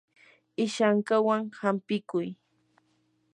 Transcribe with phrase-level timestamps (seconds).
[0.63, 2.27] ishankawan hampikuy.